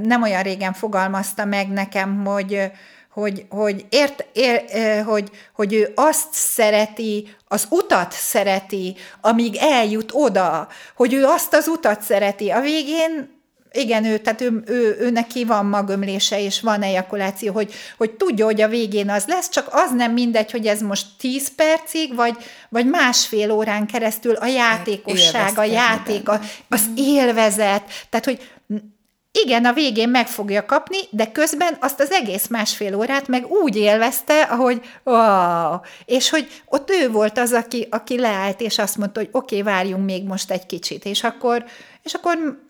[0.03, 2.71] nem olyan régen fogalmazta meg nekem, hogy
[3.15, 4.65] hogy, hogy, ért, ér,
[5.05, 11.69] hogy, hogy ő azt szereti, az utat szereti, amíg eljut oda, hogy ő azt az
[11.69, 12.51] utat szereti.
[12.51, 13.33] A végén
[13.73, 18.45] igen, ő, tehát ő, ő, ő neki van magömlése, és van ejakuláció, hogy, hogy tudja,
[18.45, 22.37] hogy a végén az lesz, csak az nem mindegy, hogy ez most 10 percig, vagy,
[22.69, 28.41] vagy másfél órán keresztül a játékosság, a játék, a, az élvezet, tehát, hogy
[29.43, 33.77] igen, a végén meg fogja kapni, de közben azt az egész másfél órát meg úgy
[33.77, 39.21] élvezte, ahogy wow, és hogy ott ő volt az, aki, aki leállt, és azt mondta,
[39.21, 41.65] hogy oké, okay, várjunk még most egy kicsit, és akkor,
[42.03, 42.63] és akkor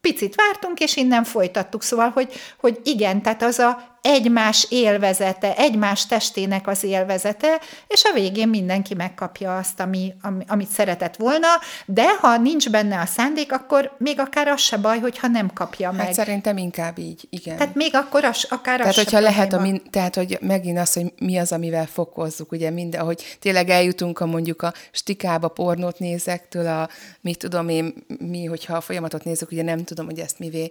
[0.00, 1.82] picit vártunk, és innen folytattuk.
[1.82, 8.12] Szóval, hogy, hogy igen, tehát az a egymás élvezete, egymás testének az élvezete, és a
[8.12, 11.46] végén mindenki megkapja azt, ami, ami, amit szeretett volna,
[11.86, 15.90] de ha nincs benne a szándék, akkor még akár az se baj, hogyha nem kapja
[15.90, 16.06] meg.
[16.06, 17.56] Hát szerintem inkább így, igen.
[17.56, 20.92] Tehát még akkor az, akár Tehát, az hogyha lehet, a min, tehát, hogy megint az,
[20.92, 25.98] hogy mi az, amivel fokozzuk, ugye minden, hogy tényleg eljutunk a mondjuk a stikába pornót
[25.98, 26.88] nézektől, a
[27.20, 30.70] mit tudom én, mi, hogyha a folyamatot nézzük, ugye nem tudom, hogy ezt mivé,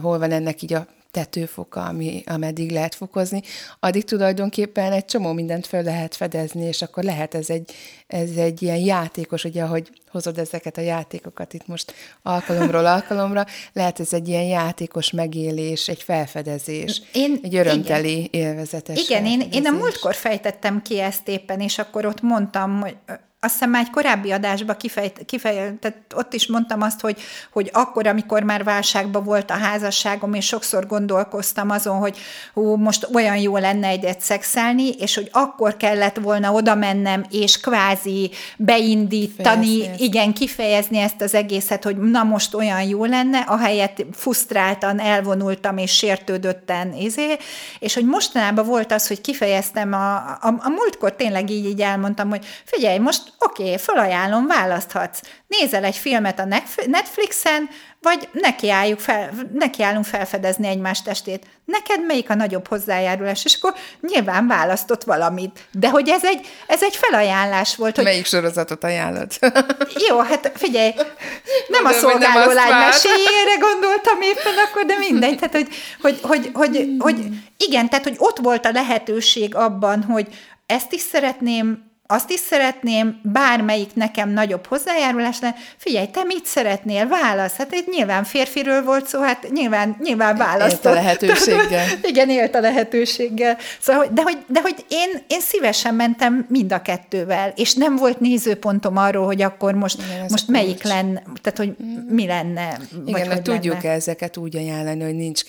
[0.00, 3.42] hol van ennek így a tetőfoka, ami, ameddig lehet fokozni,
[3.80, 7.72] addig tulajdonképpen egy csomó mindent fel lehet fedezni, és akkor lehet ez egy,
[8.06, 14.00] ez egy ilyen játékos, ugye, ahogy hozod ezeket a játékokat itt most alkalomról alkalomra, lehet
[14.00, 19.70] ez egy ilyen játékos megélés, egy felfedezés, Én- egy örömteli, élvezetes Igen, én, én a
[19.70, 22.96] múltkor fejtettem ki ezt éppen, és akkor ott mondtam, hogy
[23.44, 27.20] azt hiszem már egy korábbi adásban kifejt, kifejt, tehát ott is mondtam azt, hogy,
[27.52, 32.18] hogy akkor, amikor már válságban volt a házasságom, és sokszor gondolkoztam azon, hogy
[32.54, 37.60] hú, most olyan jó lenne egyet szexelni, és hogy akkor kellett volna oda mennem, és
[37.60, 44.04] kvázi beindítani, Kifejezni igen, kifejezni ezt az egészet, hogy na most olyan jó lenne, ahelyett
[44.12, 47.36] frusztráltan elvonultam és sértődötten, izé,
[47.78, 52.28] és hogy mostanában volt az, hogy kifejeztem, a, a, a múltkor tényleg így, így elmondtam,
[52.28, 55.20] hogy figyelj, most oké, okay, felajánlom, választhatsz.
[55.46, 57.68] Nézel egy filmet a Netf- Netflixen,
[58.02, 61.46] vagy nekiálljuk fel, nekiállunk felfedezni egymás testét.
[61.64, 63.44] Neked melyik a nagyobb hozzájárulás?
[63.44, 65.60] És akkor nyilván választott valamit.
[65.70, 69.32] De hogy ez egy, ez egy felajánlás volt, hogy Melyik sorozatot ajánlod?
[70.08, 70.92] jó, hát figyelj,
[71.68, 75.38] nem a hogy nem szolgáló azt lány meséjére gondoltam éppen akkor, de mindegy.
[75.38, 75.68] Tehát, hogy,
[76.00, 77.26] hogy, hogy, hogy, hogy
[77.56, 80.26] igen, tehát, hogy ott volt a lehetőség abban, hogy
[80.66, 85.54] ezt is szeretném, azt is szeretném, bármelyik nekem nagyobb hozzájárulás lenne.
[85.76, 87.08] Figyelj, te mit szeretnél?
[87.08, 87.56] Válasz.
[87.56, 90.84] Hát itt nyilván férfiről volt szó, hát nyilván, nyilván választott.
[90.84, 91.86] Élt a lehetőséggel.
[92.10, 93.58] Igen, élt a lehetőséggel.
[93.80, 98.20] Szóval, de hogy, de hogy én, én szívesen mentem mind a kettővel, és nem volt
[98.20, 100.94] nézőpontom arról, hogy akkor most, Igen, most melyik kulcs.
[100.94, 101.76] lenne, tehát hogy
[102.08, 103.94] mi lenne, vagy Igen, hogy hogy tudjuk lenne.
[103.94, 105.42] ezeket úgy ajánlani, hogy nincs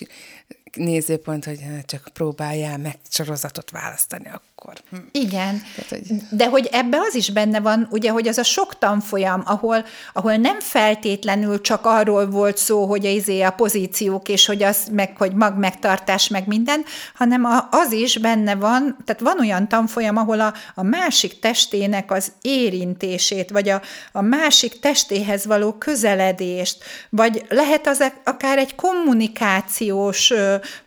[0.76, 4.42] nézőpont, hogy hát csak próbáljál meg sorozatot választani akkor.
[4.90, 4.96] Hm.
[5.12, 8.78] Igen, Tehát, hogy- de hogy ebbe az is benne van, ugye, hogy az a sok
[8.78, 14.46] tanfolyam, ahol, ahol nem feltétlenül csak arról volt szó, hogy a, izé a pozíciók, és
[14.46, 19.22] hogy az, meg, hogy mag megtartás, meg minden, hanem a, az is benne van, tehát
[19.22, 25.46] van olyan tanfolyam, ahol a, a másik testének az érintését, vagy a, a másik testéhez
[25.46, 30.32] való közeledést, vagy lehet az akár egy kommunikációs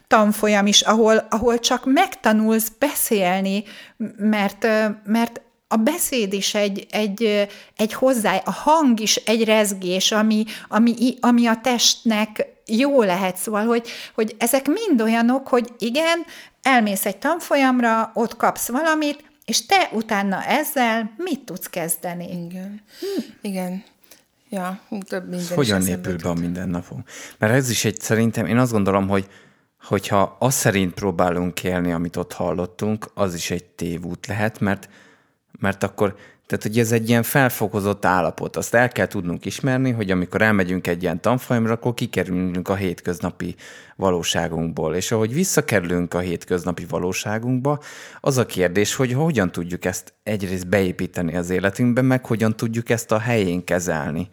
[0.07, 3.63] tanfolyam is, ahol, ahol csak megtanulsz beszélni,
[4.17, 4.67] mert,
[5.03, 11.17] mert a beszéd is egy, egy, egy hozzá, a hang is egy rezgés, ami, ami,
[11.19, 16.25] ami a testnek jó lehet, szóval, hogy, hogy ezek mind olyanok, hogy igen,
[16.61, 22.45] elmész egy tanfolyamra, ott kapsz valamit, és te utána ezzel mit tudsz kezdeni?
[22.45, 22.81] Igen.
[23.41, 23.83] Igen.
[24.49, 27.09] Ja, több minden Hogyan épül be a mindennapunk?
[27.37, 29.27] Mert ez is egy, szerintem, én azt gondolom, hogy
[29.87, 34.89] hogyha az szerint próbálunk élni, amit ott hallottunk, az is egy tévút lehet, mert,
[35.59, 38.55] mert akkor Tehát, hogy ez egy ilyen felfokozott állapot.
[38.55, 43.55] Azt el kell tudnunk ismerni, hogy amikor elmegyünk egy ilyen tanfolyamra, akkor kikerülünk a hétköznapi
[43.95, 44.95] valóságunkból.
[44.95, 47.79] És ahogy visszakerülünk a hétköznapi valóságunkba,
[48.19, 53.11] az a kérdés, hogy hogyan tudjuk ezt egyrészt beépíteni az életünkbe, meg hogyan tudjuk ezt
[53.11, 54.29] a helyén kezelni.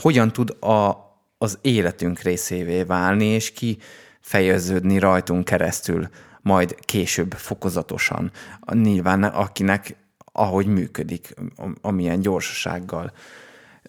[0.00, 0.96] Hogyan tud a,
[1.38, 3.78] az életünk részévé válni, és ki
[4.22, 6.08] fejeződni rajtunk keresztül,
[6.40, 8.30] majd később fokozatosan.
[8.72, 9.96] Nyilván akinek
[10.32, 11.34] ahogy működik,
[11.80, 13.12] amilyen gyorsasággal.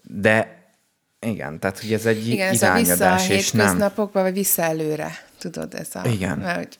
[0.04, 0.62] De
[1.20, 3.92] igen, tehát hogy ez egy igen, irányadás, ez a és nem...
[4.12, 6.08] vagy vissza előre, tudod, ez a...
[6.08, 6.38] Igen.
[6.38, 6.80] Mert,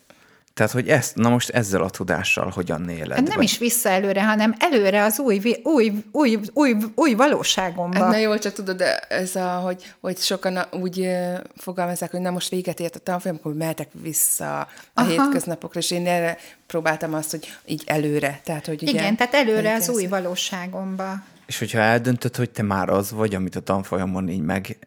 [0.54, 3.16] tehát, hogy ezt, na most ezzel a tudással hogyan éled?
[3.16, 3.44] Hát nem vagy?
[3.44, 7.98] is vissza előre, hanem előre az új, új, új, új, új valóságomba.
[7.98, 11.08] Hát na jól, csak tudod, ez a, hogy, hogy sokan úgy
[11.56, 15.08] fogalmazzák, hogy na most véget ért a tanfolyam, akkor mehetek vissza a Aha.
[15.08, 16.36] hétköznapokra, és én erre
[16.66, 18.40] próbáltam azt, hogy így előre.
[18.44, 21.22] Tehát, hogy ugye, Igen, tehát előre az új valóságomba.
[21.46, 24.78] És hogyha eldöntöd, hogy te már az vagy, amit a tanfolyamon így meg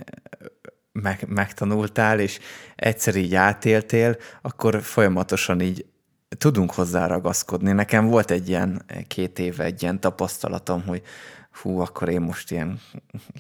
[1.02, 2.40] meg, megtanultál, és
[2.76, 5.86] egyszer így átéltél, akkor folyamatosan így
[6.38, 7.72] tudunk hozzá ragaszkodni.
[7.72, 11.02] Nekem volt egy ilyen két éve egy ilyen tapasztalatom, hogy
[11.62, 12.80] hú, akkor én most ilyen,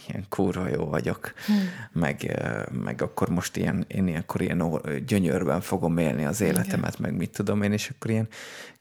[0.07, 1.69] ilyen kurva jó vagyok, hmm.
[1.91, 2.39] meg,
[2.83, 7.11] meg akkor most ilyen, én ilyenkor ilyen gyönyörben fogom élni az életemet, Igen.
[7.11, 8.27] meg mit tudom én, és akkor ilyen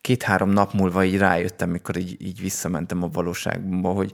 [0.01, 4.13] két-három nap múlva így rájöttem, mikor így, így visszamentem a valóságba, hogy,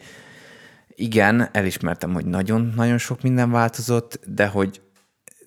[0.95, 4.81] igen, elismertem, hogy nagyon-nagyon sok minden változott, de hogy,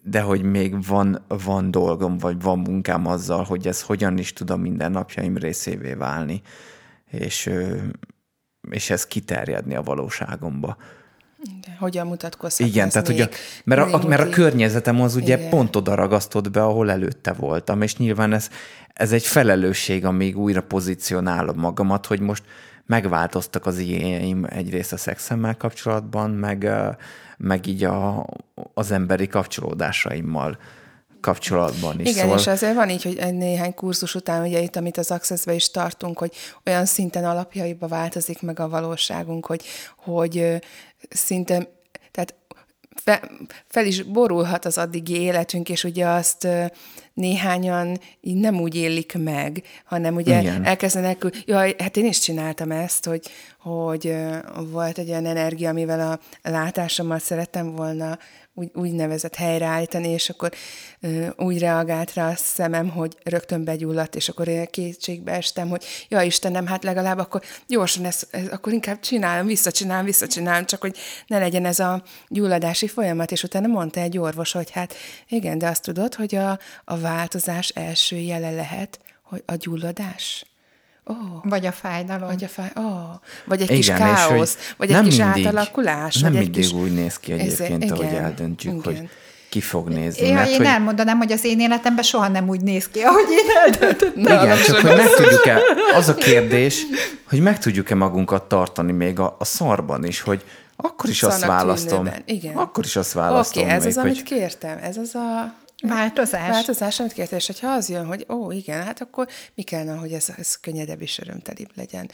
[0.03, 4.51] de hogy még van, van dolgom, vagy van munkám azzal, hogy ez hogyan is tud
[4.51, 6.43] a mindennapjaim részévé válni,
[7.11, 7.51] és,
[8.71, 10.77] és ez kiterjedni a valóságomba.
[11.43, 13.29] Igen, hogyan mutatkozhat Igen, tehát hogy a,
[13.65, 15.51] mert, a, mert a környezetem az ugye Igen.
[15.51, 18.49] pont oda ragasztott be, ahol előtte voltam, és nyilván ez,
[18.93, 22.43] ez egy felelősség, amíg újra pozícionálom magamat, hogy most
[22.87, 26.71] megváltoztak az igényeim egyrészt a szexemmel kapcsolatban, meg,
[27.37, 28.27] meg így a,
[28.75, 30.59] az emberi kapcsolódásaimmal
[31.21, 32.11] kapcsolatban is.
[32.11, 32.39] Igen, szóval...
[32.39, 35.71] és azért van így, hogy egy néhány kurzus után, ugye itt, amit az access is
[35.71, 36.33] tartunk, hogy
[36.67, 39.65] olyan szinten alapjaiba változik meg a valóságunk, hogy,
[39.97, 40.59] hogy
[41.09, 41.76] szinte,
[43.07, 43.21] fe,
[43.69, 46.49] fel is borulhat az addigi életünk, és ugye azt
[47.15, 50.65] néhányan így nem úgy élik meg, hanem ugye Igen.
[50.65, 53.27] elkezdenek, jaj, hát én is csináltam ezt, hogy,
[53.59, 54.15] hogy
[54.71, 58.19] volt egy olyan energia, amivel a látásommal szerettem volna
[58.59, 60.53] úgy, úgynevezett helyreállítani, és akkor
[61.01, 65.85] ö, úgy reagált rá a szemem, hogy rögtön begyulladt, és akkor én kétségbe estem, hogy
[66.09, 70.97] ja Istenem, hát legalább akkor gyorsan ezt, ez, akkor inkább csinálom, visszacsinálom, visszacsinálom, csak hogy
[71.27, 74.95] ne legyen ez a gyulladási folyamat, és utána mondta egy orvos, hogy hát
[75.29, 80.45] igen, de azt tudod, hogy a, a változás első jele lehet, hogy a gyulladás.
[81.09, 81.17] Oh.
[81.43, 82.29] Vagy a fájdalom.
[82.29, 82.71] Vagy, a fáj...
[82.75, 82.85] oh.
[83.45, 86.17] vagy egy Igen, kis káosz, vagy egy kis mindig, átalakulás.
[86.17, 86.73] Nem vagy mindig kis...
[86.73, 88.85] úgy néz ki egyébként, Ez, ahogy eldöntjük, igen.
[88.85, 89.09] hogy
[89.49, 90.27] ki fog nézni.
[90.27, 90.67] Ja, mert, én hogy...
[90.67, 94.43] elmondanám, hogy az én életemben soha nem úgy néz ki, ahogy én eldöntöttem.
[94.43, 95.61] Igen, csak hogy meg tudjuk-e,
[95.95, 96.83] az a kérdés,
[97.29, 100.45] hogy meg tudjuk-e magunkat tartani még a, a szarban is, hogy
[100.77, 102.09] akkor is Szarnak azt választom.
[102.25, 102.57] Igen.
[102.57, 103.63] Akkor is azt választom.
[103.63, 104.11] Oké, okay, ez még, az, hogy...
[104.11, 104.79] amit kértem.
[104.83, 106.49] Ez az a Változás.
[106.49, 110.13] Változás, amit kértél, és ha az jön, hogy ó, igen, hát akkor mi kellene, hogy
[110.13, 112.11] ez, ez könnyedebb és örömtelibb legyen.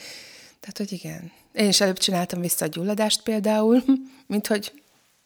[0.59, 1.31] Tehát, hogy igen.
[1.53, 3.83] Én is előbb csináltam vissza a gyulladást például,
[4.27, 4.83] mint hogy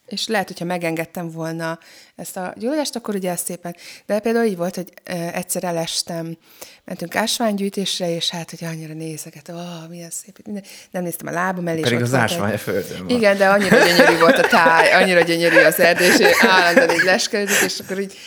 [0.07, 1.79] és lehet, hogyha megengedtem volna
[2.17, 3.75] ezt a gyulladást, akkor ugye ez szépen.
[4.05, 4.93] De például így volt, hogy
[5.33, 6.37] egyszer elestem,
[6.85, 10.63] mentünk ásványgyűjtésre, és hát, hogy annyira nézeket, ó, oh, milyen szép, minden.
[10.91, 11.81] nem néztem a lábam elé.
[11.81, 13.17] Pedig az ásvány a földön van.
[13.17, 17.61] Igen, de annyira gyönyörű volt a táj, annyira gyönyörű az erdő, és állandóan így leskelődik,
[17.65, 18.17] és akkor így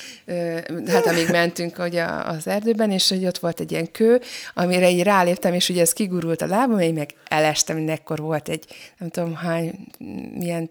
[0.87, 4.20] hát amíg mentünk ugye az erdőben, és hogy ott volt egy ilyen kő,
[4.55, 8.64] amire így ráléptem, és ugye ez kigurult a lábam, én meg elestem, mindenkor volt egy,
[8.98, 9.87] nem tudom hány,
[10.38, 10.70] milyen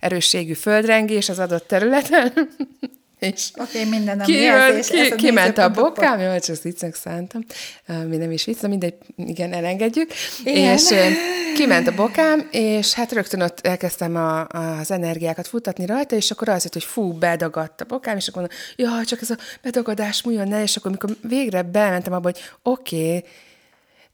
[0.00, 2.32] erősségű földrengés az adott területen,
[3.18, 7.44] és Oké, okay, minden ki, jelzés, ki, kiment a bokám, jó, csak viccnek szántam,
[8.08, 10.10] mi nem is vicc, mindegy, igen, elengedjük.
[10.44, 10.72] Igen.
[10.72, 10.94] És
[11.54, 16.48] kiment a bokám, és hát rögtön ott elkezdtem a, az energiákat futatni rajta, és akkor
[16.48, 20.22] az jött, hogy fú, bedagadt a bokám, és akkor mondom, ja, csak ez a bedagadás
[20.22, 23.24] múljon ne, és akkor amikor végre bementem abba, hogy oké, okay,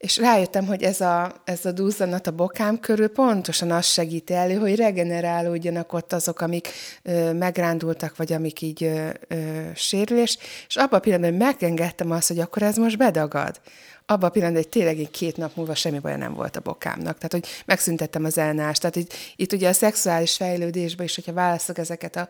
[0.04, 4.54] és rájöttem, hogy ez a, ez a duzzanat a bokám körül pontosan azt segíti elő,
[4.54, 6.68] hogy regenerálódjanak ott azok, amik
[7.02, 10.38] ö, megrándultak, vagy amik így ö, ö, sérülés,
[10.68, 13.60] és abban a pillanatban megengedtem azt, hogy akkor ez most bedagad.
[14.06, 17.16] abban a pillanatban, hogy tényleg egy két nap múlva semmi baj nem volt a bokámnak.
[17.16, 18.80] Tehát, hogy megszüntettem az elnást.
[18.80, 22.28] Tehát, hogy itt ugye a szexuális fejlődésben is, hogyha válaszok ezeket a,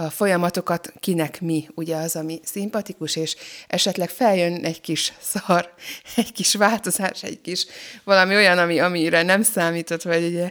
[0.00, 5.72] a folyamatokat, kinek mi, ugye az, ami szimpatikus, és esetleg feljön egy kis szar,
[6.16, 7.66] egy kis változás, egy kis
[8.04, 10.50] valami olyan, ami, amire nem számított, vagy ugye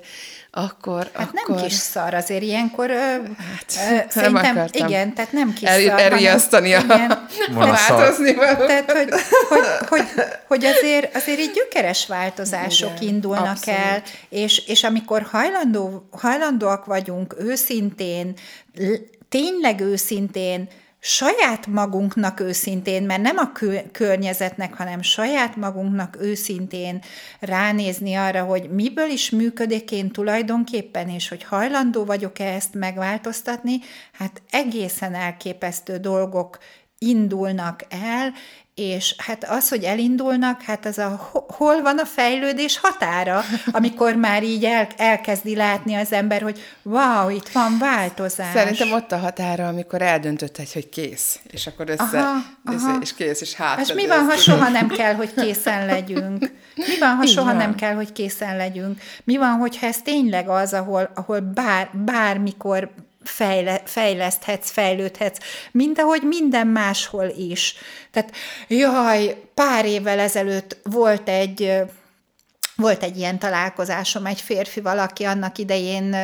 [0.52, 1.10] akkor...
[1.14, 1.56] Hát akkor...
[1.56, 6.00] nem kis szar, azért ilyenkor hát, nem szerintem, akartam igen, tehát nem kis El, szar,
[6.00, 7.12] elriasztani a, igen,
[7.56, 8.66] a változni való.
[8.66, 9.10] tehát, hogy,
[9.50, 10.06] hogy, hogy,
[10.48, 13.80] hogy azért, azért így gyökeres változások Igen, indulnak abszolút.
[13.80, 18.36] el, és, és amikor hajlandó, hajlandóak vagyunk őszintén,
[19.30, 20.68] tényleg őszintén,
[21.00, 27.02] saját magunknak őszintén, mert nem a kö- környezetnek, hanem saját magunknak őszintén
[27.40, 33.80] ránézni arra, hogy miből is működik én tulajdonképpen, és hogy hajlandó vagyok-e ezt megváltoztatni,
[34.12, 36.58] hát egészen elképesztő dolgok
[36.98, 38.34] indulnak el,
[38.80, 44.16] és hát az, hogy elindulnak, hát az a ho- hol van a fejlődés határa, amikor
[44.16, 48.52] már így el, elkezdi látni az ember, hogy wow, itt van változás.
[48.54, 52.98] Szerintem ott a határa, amikor eldöntötted, hogy kész, és akkor össze, Aha, össze aha.
[53.02, 53.82] és kész, és hátra.
[53.82, 56.52] És mi van, ha soha nem kell, hogy készen legyünk?
[56.76, 57.56] Mi van, ha Így soha van.
[57.56, 59.02] nem kell, hogy készen legyünk?
[59.24, 62.92] Mi van, hogyha ez tényleg az, ahol, ahol bár, bármikor
[63.28, 65.38] fejle, fejleszthetsz, fejlődhetsz,
[65.72, 67.76] mint ahogy minden máshol is.
[68.12, 68.32] Tehát,
[68.68, 71.82] jaj, pár évvel ezelőtt volt egy
[72.78, 76.16] volt egy ilyen találkozásom egy férfival, aki annak idején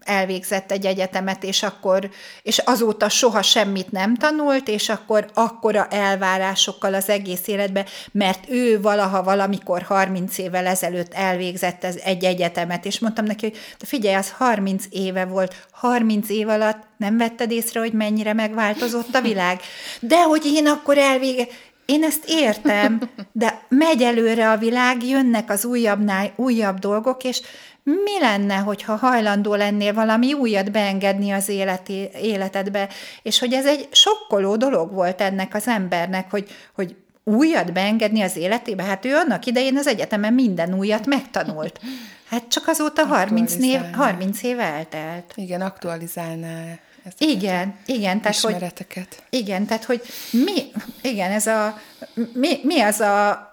[0.00, 2.10] elvégzett egy egyetemet, és akkor,
[2.42, 8.80] és azóta soha semmit nem tanult, és akkor akkora elvárásokkal az egész életbe, mert ő
[8.80, 14.14] valaha valamikor 30 évvel ezelőtt elvégzett ez egy egyetemet, és mondtam neki, hogy de figyelj,
[14.14, 19.60] az 30 éve volt, 30 év alatt nem vetted észre, hogy mennyire megváltozott a világ?
[20.00, 21.46] De hogy én akkor elvége...
[21.92, 23.00] Én ezt értem,
[23.32, 27.40] de megy előre a világ, jönnek az újabbnál újabb dolgok, és
[27.82, 32.88] mi lenne, hogyha hajlandó lennél valami újat beengedni az életi, életedbe,
[33.22, 38.36] és hogy ez egy sokkoló dolog volt ennek az embernek, hogy, hogy újat beengedni az
[38.36, 41.80] életébe, hát ő annak idején az egyetemen minden újat megtanult.
[42.28, 43.96] Hát csak azóta 30, név, Aktualizálni.
[43.96, 45.32] 30 év eltelt.
[45.34, 48.56] Igen, aktualizálná a Igen, igen, tehát hogy
[49.30, 50.70] igen, tehát hogy mi,
[51.02, 51.80] igen, ez a,
[52.32, 53.50] mi, mi az a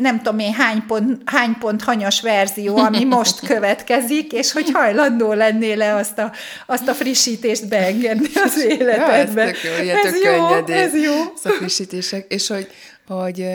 [0.00, 5.32] nem tudom én hány pont, hány pont hanyas verzió, ami most következik, és hogy hajlandó
[5.32, 6.32] lennél-e azt a,
[6.66, 9.44] azt a frissítést beengedni az életedbe.
[9.50, 10.76] Ja, ez tök jó, ilyen ez tök jó, könnyedén.
[10.76, 11.12] ez jó.
[11.12, 12.32] Ez a frissítések.
[12.32, 12.68] És hogy,
[13.06, 13.46] hogy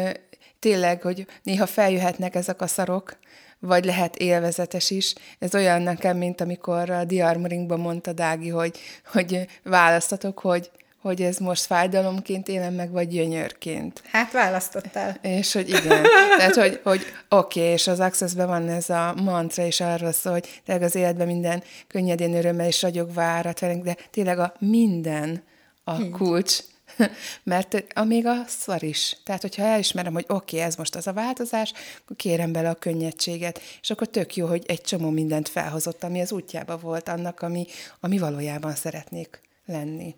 [0.60, 3.18] tényleg, hogy néha feljöhetnek ezek a szarok,
[3.65, 5.13] vagy lehet élvezetes is.
[5.39, 8.80] Ez olyan nekem, mint amikor a Diarmoringban mondta Dági, hogy,
[9.12, 14.01] hogy választatok, hogy, hogy ez most fájdalomként élem meg, vagy gyönyörként.
[14.12, 15.17] Hát választottál.
[15.21, 16.04] És hogy igen,
[16.38, 20.34] tehát hogy, hogy oké, okay, és az Access-ben van ez a mantra, és arról szól,
[20.34, 25.43] hogy tényleg az életben minden könnyedén örömmel és ragyogva árat velünk, de tényleg a minden
[25.84, 26.60] a kulcs,
[27.44, 29.18] mert a még a szar is.
[29.24, 32.76] Tehát, hogyha elismerem, hogy oké, okay, ez most az a változás, akkor kérem bele a
[32.76, 37.42] könnyedséget, és akkor tök jó, hogy egy csomó mindent felhozott, ami az útjába volt annak,
[37.42, 37.66] ami,
[38.00, 40.16] ami valójában szeretnék lenni.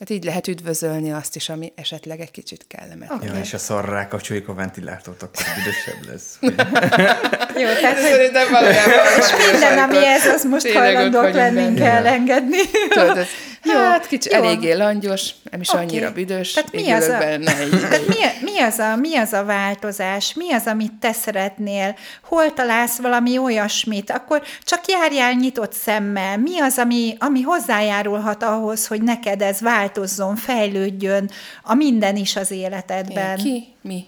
[0.00, 3.34] Tehát így lehet üdvözölni azt is, ami esetleg egy kicsit kellemetlen.
[3.34, 6.38] Ja, és a szarra rákapcsoljuk a ventilátort, akkor büdösebb lesz.
[7.60, 11.90] Jó, tehát Szerintem valójában és minden, ami ez, az most Tényleg hajlandók lennénk benne.
[11.90, 12.58] elengedni.
[12.88, 13.26] Tudod, ez,
[13.64, 14.36] Jó, hát kicsi, jó.
[14.42, 15.78] eléggé langyos, nem is Oké.
[15.82, 17.52] annyira büdös, Tehát mi így az a- benne.
[17.88, 20.34] Tehát mi, mi, az a, mi az a változás?
[20.34, 21.96] Mi az, amit te szeretnél?
[22.22, 24.10] Hol találsz valami olyasmit?
[24.10, 26.38] Akkor csak járjál nyitott szemmel.
[26.38, 31.30] Mi az, ami, ami hozzájárulhat ahhoz, hogy neked ez változzon, fejlődjön
[31.62, 33.36] a minden is az életedben?
[33.36, 33.64] Ki?
[33.80, 34.04] Mi?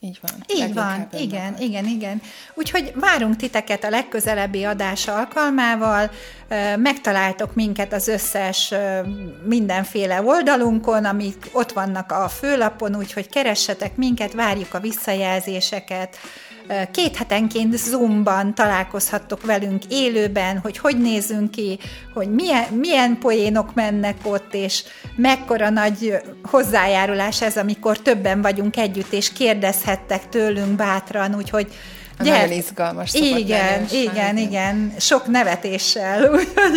[0.00, 0.30] Így van.
[0.46, 1.60] Így van, igen, önmagad.
[1.60, 2.22] igen, igen.
[2.54, 6.10] Úgyhogy várunk titeket a legközelebbi adás alkalmával,
[6.76, 8.74] megtaláltok minket az összes
[9.44, 16.16] mindenféle oldalunkon, amik ott vannak a főlapon, úgyhogy keressetek minket, várjuk a visszajelzéseket.
[16.90, 21.78] Két hetenként Zoomban találkozhattok velünk élőben, hogy hogy nézünk ki,
[22.14, 24.82] hogy milyen, milyen poénok mennek ott, és
[25.16, 31.72] mekkora nagy hozzájárulás ez, amikor többen vagyunk együtt, és kérdezhettek tőlünk bátran, úgyhogy
[32.18, 36.30] Nagyon izgalmas Igen, lenni, igen, igen, sok nevetéssel,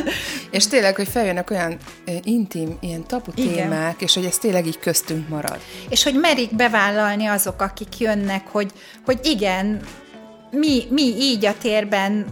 [0.51, 1.77] És tényleg, hogy feljönnek olyan
[2.23, 3.53] intim, ilyen tabu Igen.
[3.53, 5.59] témák, és hogy ez tényleg így köztünk marad.
[5.89, 8.71] és hogy merik bevállalni azok, akik jönnek, hogy,
[9.05, 9.81] hogy igen,
[10.51, 12.25] mi, mi így a térben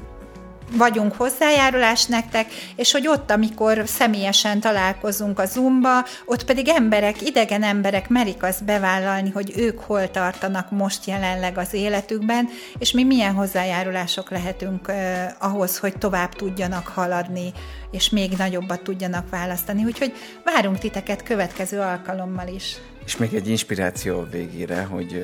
[0.71, 7.63] vagyunk hozzájárulás nektek, és hogy ott, amikor személyesen találkozunk a Zoomba, ott pedig emberek, idegen
[7.63, 13.33] emberek merik azt bevállalni, hogy ők hol tartanak most jelenleg az életükben, és mi milyen
[13.33, 17.53] hozzájárulások lehetünk eh, ahhoz, hogy tovább tudjanak haladni,
[17.91, 19.83] és még nagyobbat tudjanak választani.
[19.83, 20.13] Úgyhogy
[20.43, 22.75] várunk titeket következő alkalommal is.
[23.05, 25.23] És még egy inspiráció végére, hogy,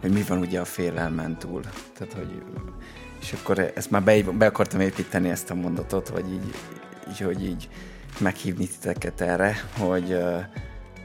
[0.00, 1.62] hogy mi van ugye a félelmen túl.
[1.98, 2.42] Tehát, hogy
[3.20, 6.54] és akkor ezt már be, be akartam építeni ezt a mondatot, vagy így,
[7.10, 7.68] így hogy így
[8.18, 10.42] meghívni titeket erre, hogy uh,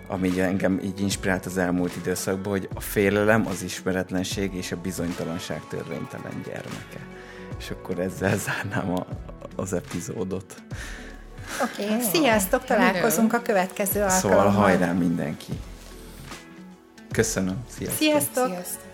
[0.08, 5.62] ami engem így inspirált az elmúlt időszakban, hogy a félelem, az ismeretlenség és a bizonytalanság
[5.70, 7.00] törvénytelen gyermeke.
[7.60, 9.06] És akkor ezzel zárnám a,
[9.56, 10.56] az epizódot.
[11.64, 12.02] Oké, okay.
[12.02, 14.20] sziasztok, találkozunk a következő alkalommal.
[14.20, 15.54] Szóval hajrá mindenki!
[17.12, 17.98] Köszönöm, sziasztok!
[17.98, 18.48] Sziasztok!
[18.48, 18.93] sziasztok.